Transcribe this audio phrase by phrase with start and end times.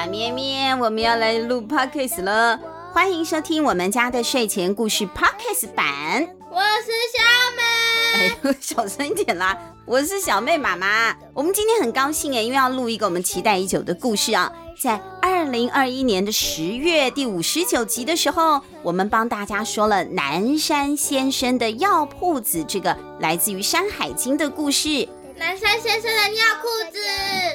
[0.00, 2.58] 小咩咩，我们要来录 Podcast 了，
[2.90, 6.26] 欢迎收听我们家的睡前故事 Podcast 版。
[6.50, 7.22] 我是小
[7.54, 9.54] 美，哎， 小声一点啦！
[9.84, 11.14] 我是小妹妈妈。
[11.34, 14.50] 我们今天很高兴哎，因为要录一个我们期待已久的故事啊。
[14.80, 25.06] 在二零二一年的十月第五十九集的时候，我们帮大家说了南山先生的药铺子这个来自于《山海经》的故事。
[25.40, 26.98] 南山先生的尿裤子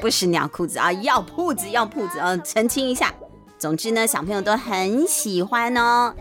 [0.02, 3.14] 不是尿裤子啊，尿裤子，尿裤子啊，澄清一下。
[3.60, 6.12] 总之呢，小朋友都很喜欢哦。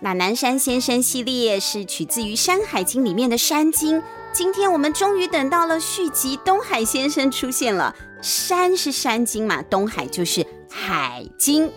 [0.00, 4.02] 那南山先生系列是取自于《山海经》里面的山经。
[4.32, 7.94] 今天我们终于等到了续集，东海先生出现了。
[8.20, 11.70] 山是山经嘛，东海就是海经。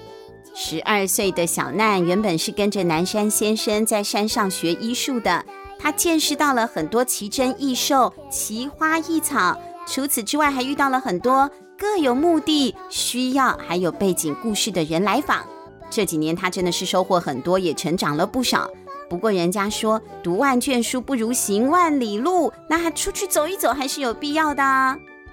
[0.56, 5.46] 十二岁的小难原本是跟着南山先生在山上学医术的。
[5.78, 15.46] 他见识到了很多奇珍异兽、奇花异草，除此之外，还遇到了很多各有目的、需要还有背景故事的人来访。
[15.90, 18.70] 这几年他真的是收获很多，也成长了不少。
[19.08, 24.64] 不过人家说读万卷书不如行万里路，那他出去走一走还是有必要的。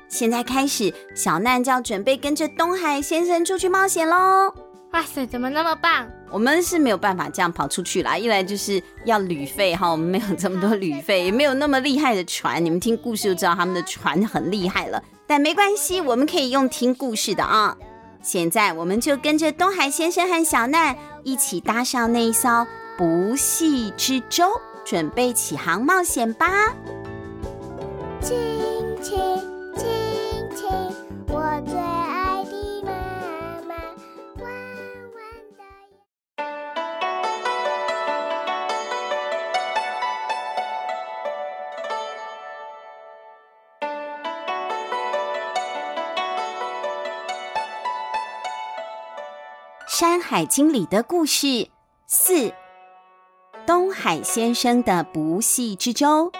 [0.08, 4.52] 现在开始，小难就要准备跟着东海先生出去冒险喽。
[4.92, 6.06] 哇塞，怎么那么棒？
[6.30, 12.62] 我们是没有办法这样跑出去啦，一来就是要旅费哈，我们没有这么多旅费，也没有那么厉害的船。
[12.62, 17.76] 你们听故事就知道他们的船很厉害了，但没关系，我们可以用听故事的啊。
[18.22, 24.44] 现在我们就跟着东海先生和小奈一起搭上那一艘不系之舟，
[24.84, 26.72] 准备起航冒险吧。
[28.20, 28.36] 亲
[29.02, 29.18] 亲
[29.74, 29.86] 亲
[30.54, 30.68] 亲，
[31.28, 31.74] 我最
[50.02, 51.70] 山海经》里的故事。
[52.08, 52.52] 四：
[53.64, 56.32] 东海先生的不系之舟，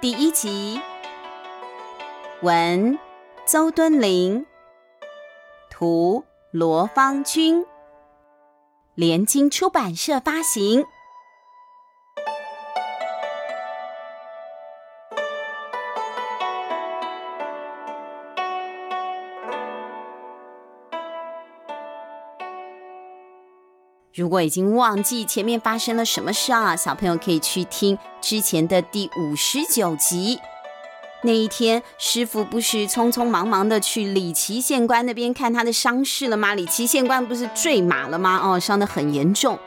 [0.00, 0.80] 第一集。
[2.40, 2.98] 文：
[3.44, 4.46] 邹敦林，
[5.68, 7.66] 图：罗方君，
[8.94, 10.86] 联经出版社发行。
[24.20, 30.38] 如果已经忘记前面发生了什么事啊，小朋友可以去听之前的第五十九集。
[31.22, 36.54] 那一天，师傅不是匆匆忙忙的去李琦县官那边看他的伤势了吗？
[36.54, 38.38] 李琦县官不是坠马了吗？
[38.44, 39.58] 哦，伤得很严重。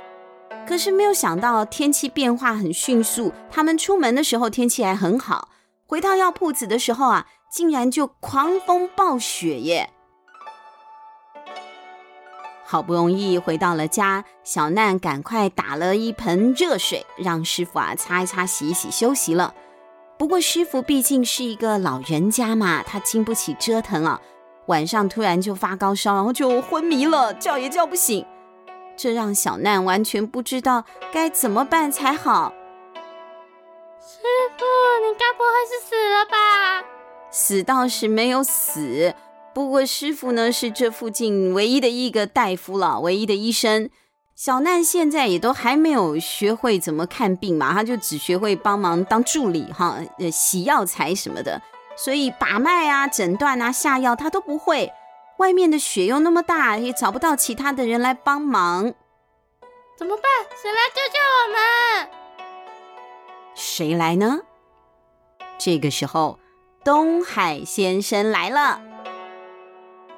[0.67, 5.49] 可是没有想到天气变化很迅速，他们出门的时候天气还很好，
[5.87, 9.92] 回到药铺子的时候啊，竟然就狂风暴雪耶。
[12.73, 19.53] 好不容易回到了家，小难赶快打了一盆热水，让师傅啊擦一擦、洗一洗、休息了。
[20.17, 24.19] 不过师傅毕竟是一个老人家嘛，他经不起折腾啊，
[24.65, 28.25] 晚上突然就发高烧，然后就昏迷了，叫也叫不醒。
[28.97, 32.55] 这让小难完全不知道该怎么办才好。
[34.01, 34.17] 师
[34.57, 34.65] 傅，
[35.05, 36.87] 你该不会是死了吧？
[37.29, 39.13] 死倒是没有死。
[39.53, 43.89] 不过师傅呢，是这附近唯一的一个大夫了，唯一的医生。
[44.35, 51.61] 小难现在也都还没有学会怎么看病嘛，他就只学会帮忙当助理哈，呃，洗药材什么的，
[51.95, 54.91] 所以把脉啊、诊断啊、下药他都不会。
[55.37, 58.93] 外面的雪又那么大，也找不到其他的人来帮忙，
[59.95, 60.25] 怎么办？
[60.59, 62.09] 谁来救救我们？
[63.53, 64.39] 谁来呢？
[65.59, 66.39] 这个时候，
[66.83, 68.81] 东海先生来了。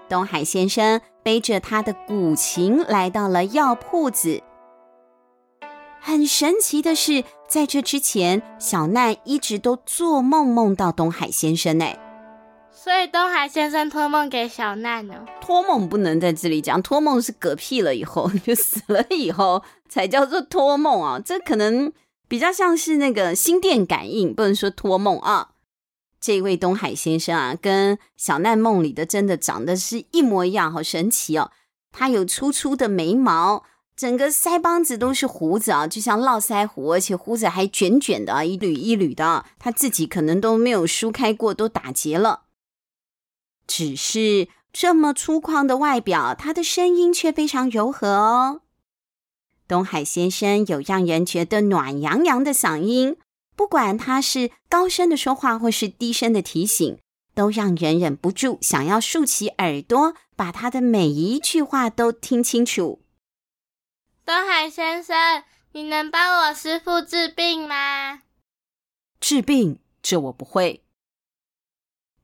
[0.07, 4.41] 东海先生背着他的古琴来到了药铺子。
[5.99, 11.85] 很神奇的是，在这之前，小奈一直都做梦梦到东海先生呢。
[12.71, 15.25] 所以东海先生托梦给小奈呢？
[15.41, 21.19] 托梦不能在这里讲，托梦是嗝屁了以后 就死了以后才叫做托梦啊。
[21.19, 21.91] 这可能
[22.27, 25.49] 比较像是那个心电感应，不能说托梦啊。
[26.25, 31.51] 这位东海先生啊，跟小奈梦里的真的长得是一模一样，好神奇哦！
[31.91, 33.63] 他有粗粗的眉毛，
[33.95, 39.45] 整个腮帮子都是胡子啊，就像络腮胡，而且胡子还卷卷的啊，一缕一缕的。
[39.59, 42.45] 他自己可能都没有梳开过，都打结了。
[43.67, 48.61] 只是这么粗犷的外表，他的声音却非常柔和哦。
[49.67, 53.17] 东海先生有让人觉得暖洋洋的嗓音。
[53.55, 56.99] 不管他是高声的说话，或是低声的提醒，
[57.33, 63.01] 都让人忍不住想要竖起耳朵，把他的每一句话都听清楚。
[64.25, 68.23] 东海先生，你能帮我师傅治病吗？
[69.19, 69.79] 治病？
[70.01, 70.83] 这我不会。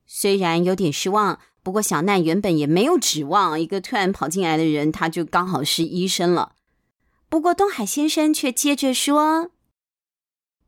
[0.05, 6.55] 虽然有点失望，不过小奈原本也没有指望一个突然跑进来的人，他就刚好是医生了。
[7.29, 9.51] 不过东海先生却接着说：“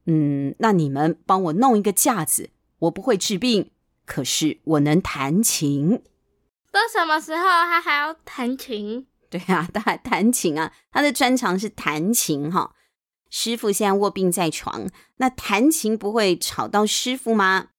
[0.05, 3.71] 嗯，那你们帮我弄一个架子，我不会治病。”
[4.05, 6.03] 可是我能弹琴，
[6.73, 9.07] 都什么时候他还要弹琴？
[9.29, 10.73] 对啊，他还弹琴啊！
[10.91, 12.75] 他的专长是弹琴哈。
[13.29, 17.69] 师傅现在卧病在床，那弹琴不会吵到师傅吗？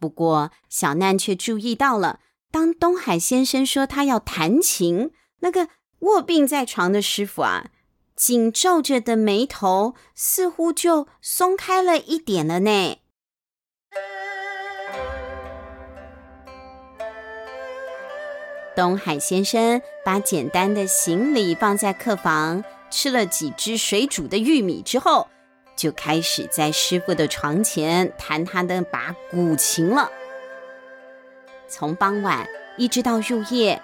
[0.00, 2.20] 不过小难却注意到了，
[2.50, 5.68] 当东海先生说他要弹琴，那个
[5.98, 7.70] 卧病在床的师傅啊，
[8.16, 12.98] 紧皱着的眉头似乎就松开了一点了呢。
[18.76, 25.28] 东海先生把简单的行李放在客房，吃了几只水煮的玉米之后，
[25.76, 30.10] 就开始在师傅的床前弹他的把古琴了。
[31.68, 33.80] 从傍晚一直到入夜，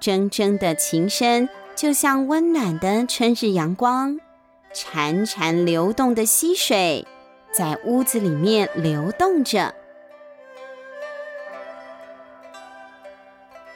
[0.00, 1.46] 铮铮的琴声
[1.76, 4.20] 就像温暖的春日阳光，
[4.72, 7.04] 潺潺流动的溪水
[7.52, 9.74] 在屋子里面流动着。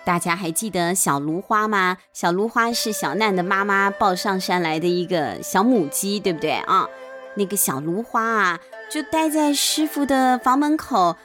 [0.05, 1.99] 大家还记得小芦花吗？
[2.13, 6.89] 小芦花是小难的妈妈抱上山来的一个小母鸡，对不对啊？
[7.35, 11.17] 那个小芦花啊，就待在师傅的房门口，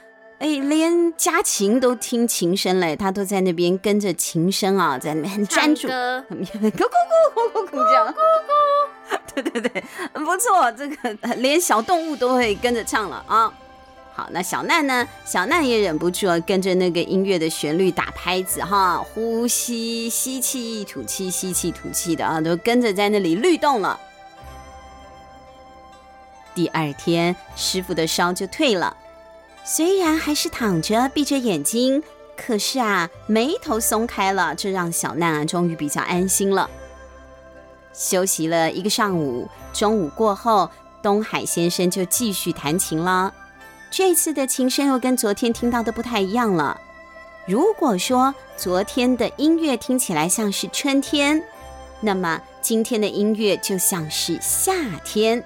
[0.43, 6.83] 哎，连家禽都听琴声嘞，它都在那边跟着琴声啊，在那边很专注， 咕咕咕
[7.33, 8.17] 咕咕咕这样， 咕
[9.15, 13.53] 咕，对对对，不错，这个连小动物都会跟着唱了啊。
[14.13, 15.07] 好，那小奈呢？
[15.23, 23.97] 小奈也忍不住跟着那个音乐的旋律打拍子哈，呼吸，吸气，吐气，吸气，吐气的啊，都跟着在那里律动了。
[26.53, 28.95] 第二天，师傅的烧就退了，
[29.65, 32.03] 虽然还是躺着闭着眼睛，
[32.35, 36.69] 可是啊，眉头松开了，这让小难啊终于比较安心了。
[37.93, 40.69] 休息了一个上午，中午过后，
[41.01, 43.33] 东海先生就继续弹琴了。
[43.89, 46.79] 这次的琴声又跟昨天听到的不太一样了。
[47.45, 51.41] 如果说昨天的音乐听起来像是春天，
[52.01, 54.73] 那么今天的音乐就像是夏
[55.05, 55.41] 天，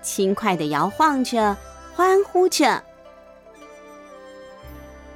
[0.00, 1.54] 轻快地摇晃着，
[1.94, 2.82] 欢呼着。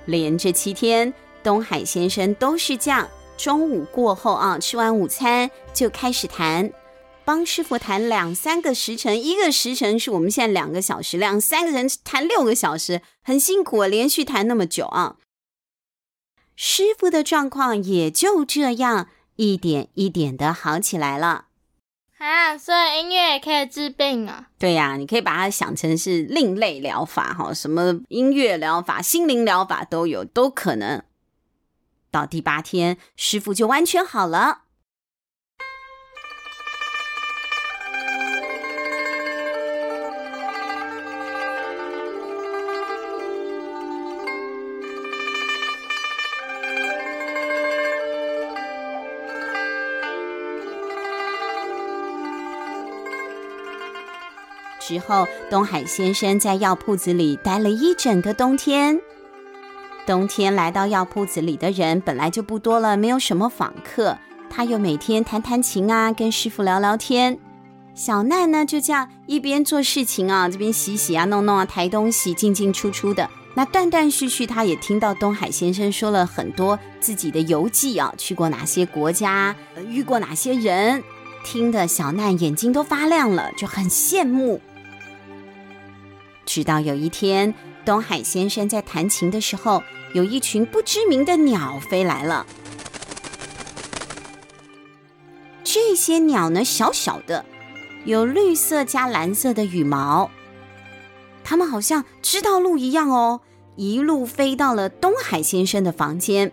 [0.07, 1.13] 连着七天，
[1.43, 6.73] 东海先生都是这样，中午过后啊，吃完午餐就开始弹。
[7.25, 15.17] 帮师傅弹两三个时辰，一个时辰是我们现在两个小时，两三个人弹六个小时，很辛苦啊，连续弹那么久啊。
[16.55, 21.46] 师傅的状况也就这样一点一点的好起来了。
[22.27, 24.49] 啊，所以音乐也可以治病啊？
[24.59, 31.03] 对呀，你可以把它想成是另类疗法哈，什么音乐疗法、心灵疗法都有，都可能。
[32.11, 34.63] 到第八天，师傅就完全好了。
[54.87, 59.01] 之后，东海先生在药铺子里待了一整个冬天。
[60.07, 64.17] 冬天来到药铺子里的人本来就不多了，没有什么访客。
[64.49, 67.37] 他又每天弹弹琴啊，跟师傅聊聊天。
[67.97, 73.29] 小奈呢，就这样一边做事情啊，这边洗洗啊、弄弄啊、抬东西，进进出出的。
[73.55, 79.57] 那断断续续，他也听到东海先生说了很多自己的游记啊，去过哪些国家，
[79.89, 81.03] 遇过哪些人，
[81.45, 84.61] 听得小奈眼睛都发亮了，就很羡慕。
[86.57, 87.53] 直到有一天，
[87.85, 89.83] 东海先生在弹琴的时候，
[90.15, 92.47] 有一群不知名的鸟飞来了。
[95.63, 97.45] 这些鸟呢，小小的，
[98.07, 100.31] 有绿色加蓝色的羽毛，
[101.45, 103.43] 它们好像知道路一样哦，
[103.75, 106.51] 一路飞到了东海先生的房间。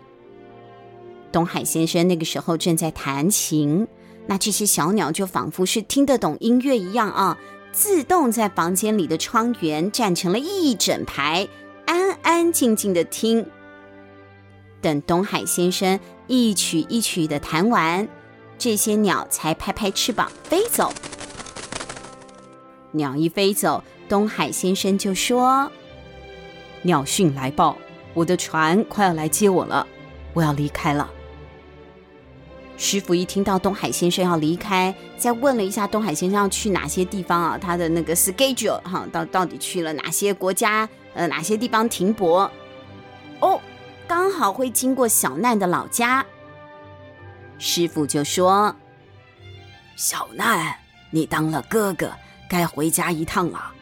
[1.32, 3.88] 东海先生那个时候正在弹琴，
[4.26, 7.38] 那这些小鸟就仿佛是听得懂音乐一样啊。
[7.74, 11.48] 自动在房间里的窗沿站成了一整排，
[11.86, 13.44] 安安静静的听。
[14.80, 18.06] 等东海先生一曲一曲的弹完，
[18.56, 20.92] 这些鸟才拍拍翅膀飞走。
[22.92, 25.68] 鸟一飞走，东海先生就说
[26.82, 27.76] ：“鸟讯来报，
[28.14, 29.84] 我的船快要来接我了，
[30.32, 31.10] 我要离开了。
[32.76, 42.50] 师傅一听到东海先生要离开，再问了一下东海先生要去哪些地方啊，他的那个 schedule 哈，到到底去了哪些国家，呃，哪些地方停泊？
[43.40, 43.60] 哦，
[44.08, 46.26] 刚好会经过小难的老家。
[47.58, 48.74] 师傅就说
[49.94, 50.74] ：“小难，
[51.10, 52.10] 你当了哥哥，
[52.50, 53.72] 该回家一趟了。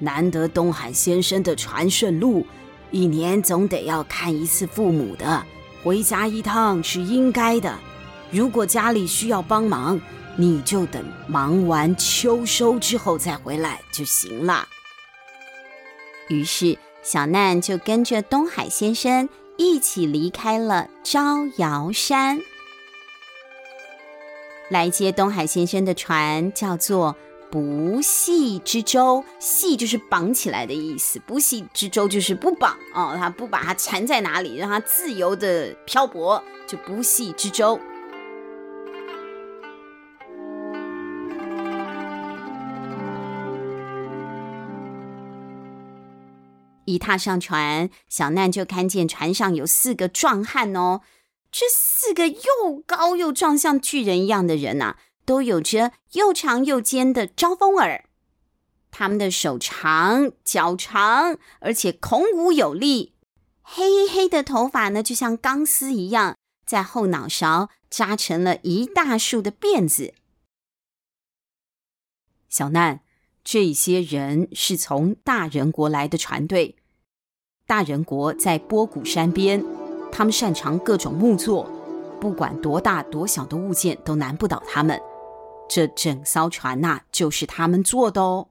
[0.00, 2.44] 难得东海先生的船顺路，
[2.90, 5.44] 一年总得要看一次父母的，
[5.84, 7.78] 回家一趟是应该的。
[8.30, 10.00] 如果家里需要帮忙，
[10.36, 14.68] 你就等忙完秋收之后再回来就行了。”
[16.28, 22.40] 于是小难就跟着东海先生一起离开了招摇山。
[24.68, 27.16] 来接东海先生的船叫做
[27.50, 37.80] 不系之舟，系就是绑起来的意思，不系之舟就是不绑哦，他不把它缠在哪里，让它自由的漂泊，就不系之舟。
[46.90, 51.02] 一踏上船，小难就看见船上有四个壮汉哦。
[51.52, 58.04] 这四个又高又壮，像巨人一样的人呐、都有着又长又尖的招风耳。
[58.90, 63.14] 他们的手长脚长，而且孔武有力。
[63.62, 70.14] 黑黑的头发呢，就像钢丝一样，在后脑勺扎成了一大束的辫子。
[72.48, 73.02] 小难，
[73.44, 76.76] 这些人是从大人国来的船队。
[77.70, 79.64] 大人国在波谷山边。
[80.10, 81.70] 他们擅长各种木作，
[82.20, 85.00] 不管多大多小的物件都难不倒他们。
[85.68, 88.48] 这整艘船呐、就是他们做的哦。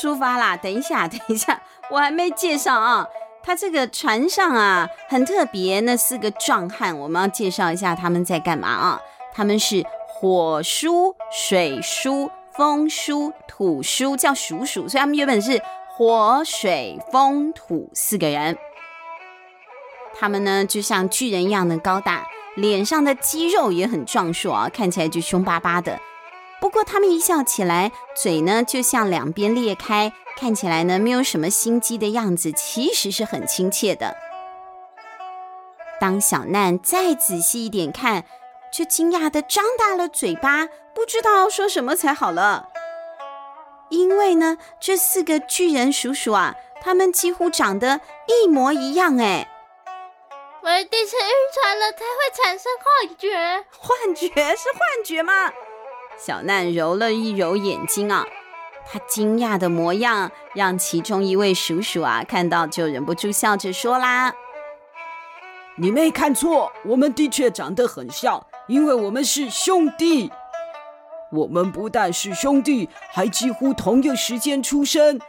[0.00, 0.56] 出发啦！
[0.56, 3.06] 等一下， 等一下，我还没介绍啊。
[3.42, 5.80] 他这个船上啊，很特别。
[5.80, 9.00] 那四个壮汉，我们要介绍一下他们在干嘛啊？
[9.32, 15.60] 他们是火叔、水叔、风叔、土叔，叫叔叔，所以他们原本是
[15.96, 18.56] 火、水、风、土四个人。
[20.18, 22.26] 他们呢，就像巨人一样的高大，
[22.56, 25.98] 脸上的肌肉也很壮硕啊，看起来就凶巴巴的。
[26.60, 30.12] 不过他们一笑起来，嘴呢就像两边裂开。
[30.36, 34.16] 看起来呢，没有什么心机的样子，其实是很亲切的。
[35.98, 38.24] 当小难再仔细一点看，
[38.72, 42.68] 却惊讶地张大了嘴巴，不知道要说什么才好了。
[43.90, 49.46] 因为呢，这四个巨人叔叔啊，他们几乎长得一模一样哎。
[50.62, 53.64] 我一定是晕船了才会产生幻觉。
[53.78, 55.50] 幻觉是幻觉吗？
[56.24, 58.26] 小难揉了一揉眼睛啊。
[58.92, 64.34] 他惊讶的模样，让其中一位叔叔啊看到就忍不住笑着说啦
[65.78, 70.30] ：“你没看错，我们的确长得很像，因为我们是兄弟。
[71.32, 75.20] 我们不但是兄弟，还几乎同一个时间出生。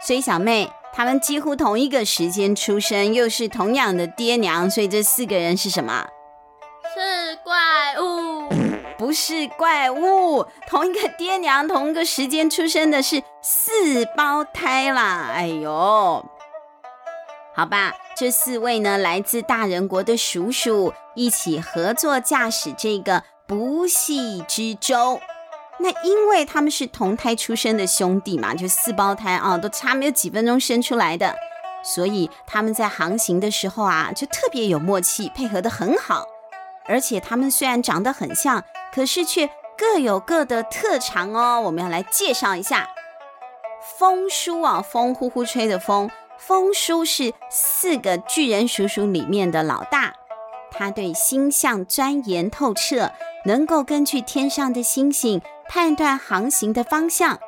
[0.00, 6.06] 所以小妹，他们几乎同一个时间出生，又是同样的爹娘，所以这四个人是什么？”
[9.04, 15.28] 不是怪物，同一个爹娘，同一个时间出生的是四胞胎啦！
[15.34, 16.24] 哎呦，
[17.52, 25.20] 好吧，这四位呢，来自大人国的叔叔一起合作驾驶这个不系之舟。
[25.80, 31.34] 那因为他们是同胎出生的兄弟嘛，就四胞胎啊，都差没有几分钟生出来的，
[31.82, 36.24] 所以他们在航行的时候啊，就特别有默契，配合得很好。
[36.84, 38.62] 而且他们虽然长得很像。
[38.94, 42.88] 可是却各有各的特长哦，我们要来介绍一下。
[43.98, 50.14] 风叔啊，风呼呼吹的风，风叔是四个巨人叔叔里面的老大，
[50.70, 53.10] 他对星象钻研透彻，
[53.44, 57.40] 能够根据天上的星星判断航行的方向，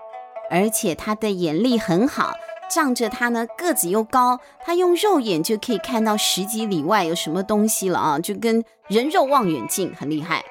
[0.51, 2.33] 而且他的眼力很好，
[2.69, 10.45] 仗着他呢个子又高，他用肉眼就可以看到十几里外有什么东西了啊，就跟人肉望远镜，很厉害。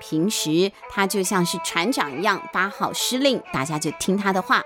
[0.00, 4.62] 平时他就像是船长一样发号施令，大家就听他的话。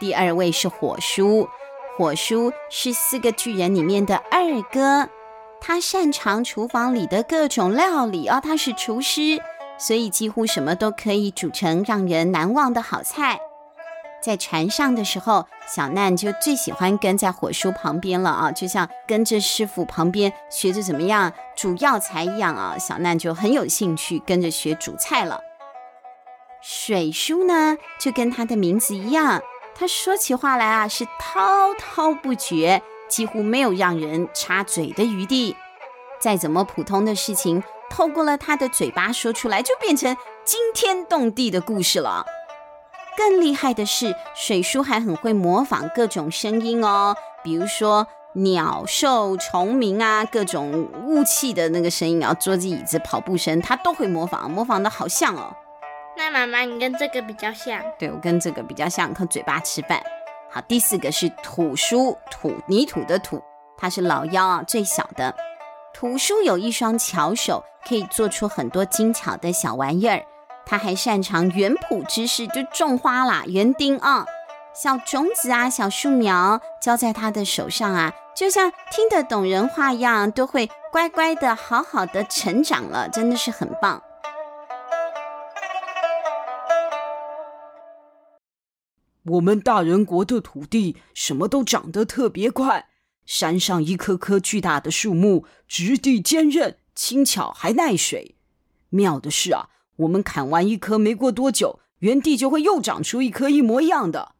[0.00, 1.48] 第二位是火叔，
[1.96, 5.08] 火叔是四个巨人里面的二哥，
[5.60, 9.40] 他擅长厨房里的各种料理哦，他是厨师，
[9.78, 13.40] 所以几乎什么都可以煮成让人难忘的好菜。
[14.24, 22.78] 在船上的时候，小难就最喜欢跟在火叔旁边了啊，就像跟着师傅旁边学着怎么样煮药材一样啊。
[22.78, 25.40] 小难就很有兴趣跟着学煮菜了。
[26.62, 29.42] 水叔呢，就跟他的名字一样，
[29.74, 35.54] 他说起话来啊是滔滔不绝，几乎没有让人插嘴的余地。
[36.18, 40.16] 再怎么普通的事情，透过了他的嘴巴说出来，就变成
[40.46, 42.24] 惊天动地的故事了。
[43.16, 55.54] 更厉害的是，水叔还很会模仿各种声音哦，比如说鸟兽虫鸣啊，各种雾气的那个声音啊，桌子椅子跑步声，他都会模仿，模仿的好像哦。
[56.16, 57.80] 那妈妈，你跟这个比较像。
[57.98, 60.02] 对，我跟这个比较像，靠嘴巴吃饭。
[60.50, 63.42] 好，第四个是土叔，土泥土的土，
[63.76, 65.34] 他是老幺啊，最小的。
[65.92, 70.24] 土叔有一双巧手，可以做出很多精巧的小玩意儿。
[70.66, 74.26] 他还擅长园圃之事，就种花啦，园丁啊，
[74.74, 84.02] 小种子啊，小树苗交在他的手上啊，就像听得懂人话一样，都会乖乖的、好好的成长了，真的是很棒。
[89.26, 92.88] 我们大人国的土地什么都长得特别快，
[93.24, 98.36] 山上一棵棵巨大的树木，质地坚韧、轻巧还耐水。
[98.90, 99.70] 妙的是啊。
[99.96, 104.34] 我们砍完一棵，没过多久，原地就会又长出一棵一模一样的。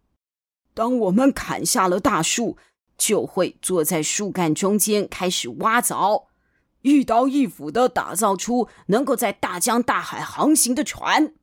[0.75, 2.57] 当我们砍下了大树，
[2.99, 6.25] 就会坐在树干中间开始挖凿，
[6.83, 11.35] 一刀一斧地打造出能够在大江大海航行的船。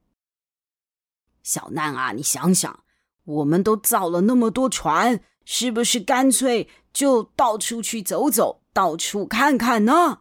[1.41, 2.84] 小难啊，你想想，
[3.24, 10.20] 我们都造了那么多船，是不是干脆就到处去走走，到处看看呢？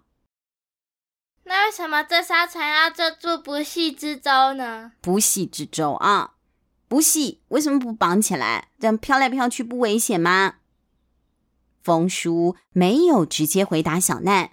[1.51, 4.93] 那为什么这艘船要坐住不系之舟呢？
[5.01, 6.35] 不系之舟啊，
[6.87, 8.69] 不系，为什么不绑起来？
[8.79, 10.59] 这样飘来飘去不危险吗？
[11.83, 14.51] 风叔没有直接回答小难，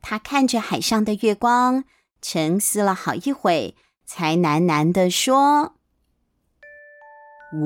[0.00, 1.84] 他看着海上的月光，
[2.22, 3.76] 沉思了好一会，
[4.06, 5.74] 才喃喃地说：“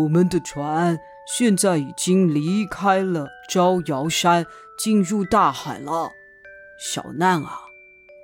[0.02, 0.98] 我们的船
[1.38, 4.44] 现在已经离开了招摇山，
[4.76, 6.10] 进入大海了，
[6.80, 7.60] 小难啊。”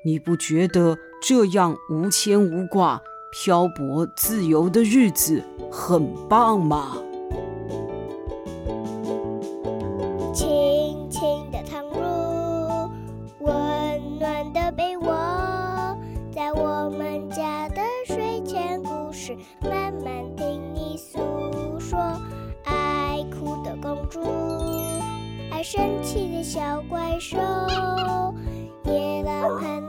[0.06, 6.96] 你不觉得这样无牵无挂、漂泊自由的日子很棒吗？
[10.32, 12.88] 轻轻的躺入
[13.40, 15.08] 温暖的被窝，
[16.32, 21.18] 在我们家的睡前故事，慢慢听你诉
[21.80, 21.98] 说。
[22.62, 24.20] 爱哭的公主，
[25.50, 27.38] 爱生气的小怪兽，
[28.84, 29.85] 夜郎和。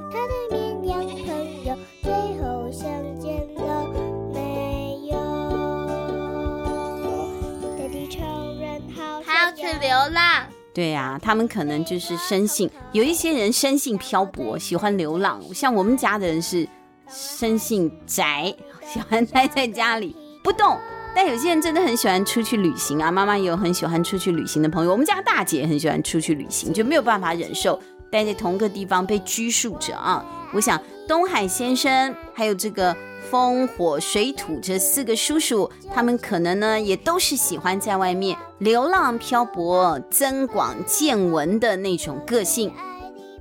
[10.78, 15.42] 对呀、他们可能就是生性，有一些人生性漂泊，喜欢流浪。
[15.52, 16.70] 像我们家的人是
[17.10, 20.78] 生性宅， 喜欢待在家里不动。
[21.16, 24.92] 但有些人真的很喜欢出去旅行啊，妈妈也有很喜欢出去旅行的朋友。
[24.92, 27.82] 我们家大姐很喜欢出去旅行，就没有办法忍受
[28.12, 30.26] 待在同个地方被拘束着啊。
[30.54, 32.96] 我想东海先生还有这个。
[33.30, 42.72] 风、火、水、土这四个叔叔，他们可能呢也都是喜欢在外面流浪漂泊、增广见闻的那种个性。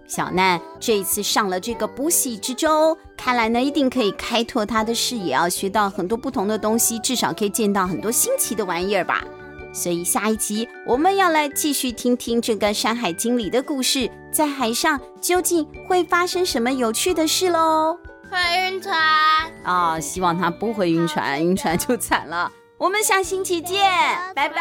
[0.09, 9.23] 小难这一次上了这个不系之舟，看来呢一定可以开拓他的视野，要学到很多不同的东西，至少可以见到很多新奇的玩意儿吧。
[9.73, 17.99] 所以下一集我们要来继续听听这个《山海经》里的故事，在海上究竟会发生什么有趣的事喽？
[18.31, 18.37] 会
[18.71, 18.95] 晕船
[19.65, 22.53] 啊、希望他不会晕船，晕船就惨了。
[22.77, 23.91] 我们下星期见，
[24.35, 24.59] 拜拜。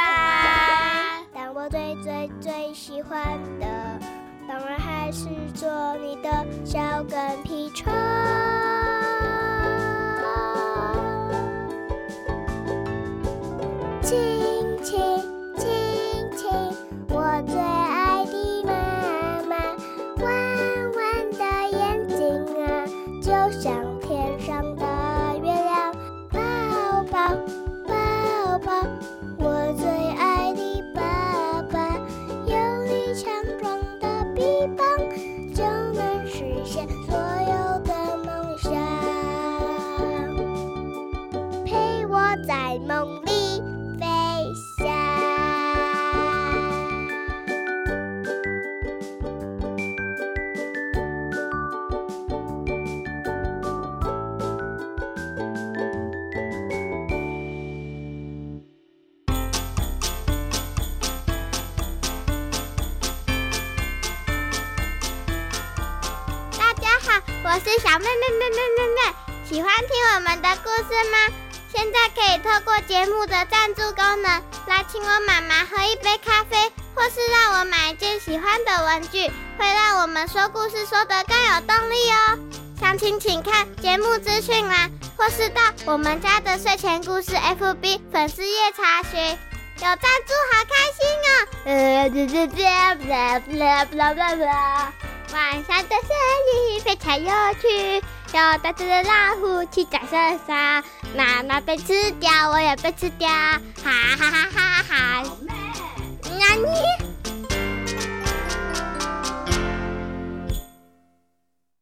[1.34, 3.22] 但我最最最喜欢
[3.60, 3.68] 的，
[4.48, 7.92] 当然还是做你的小跟屁虫。
[14.02, 14.18] 亲
[14.82, 14.98] 亲
[15.58, 15.68] 亲
[16.38, 16.50] 亲，
[17.10, 17.85] 我最。
[23.46, 23.85] Ocean.
[73.08, 82.40] 目的赞助功能来请我妈妈喝一杯咖啡，或是让我买一件喜欢的文具，会让我们说故事说得更有动力哦。
[82.80, 89.38] 详情请看节目资讯栏，或是到我们家的睡前故事 FB 粉丝页查询。
[89.78, 91.48] 有赞助，好开心哦！
[91.66, 94.94] 呃，这这这，不啦不啦不啦不啦不啦。
[95.34, 96.10] 晚上的森
[96.48, 98.02] 林非常有趣，
[98.36, 100.84] 要大只的老虎去摘山沙，
[101.16, 105.24] 妈妈被吃掉，我也被吃掉，哈哈哈哈哈哈！
[106.38, 107.15] 那你。